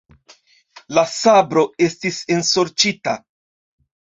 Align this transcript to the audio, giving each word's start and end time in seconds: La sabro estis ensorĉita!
La 0.99 1.03
sabro 1.11 1.65
estis 1.89 2.17
ensorĉita! 2.37 3.15